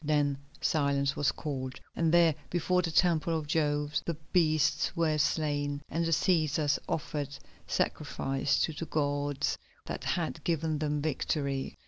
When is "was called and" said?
1.15-2.11